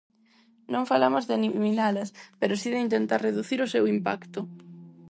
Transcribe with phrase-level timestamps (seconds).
[0.73, 2.09] Non falamos de eliminalas
[2.39, 4.39] pero si de intentar reducir o seu impacto.